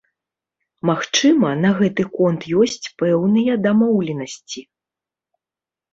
Магчыма, 0.89 1.51
на 1.67 1.73
гэты 1.81 2.03
конт 2.17 2.41
ёсць 2.63 2.85
пэўныя 3.03 3.53
дамоўленасці. 3.67 4.61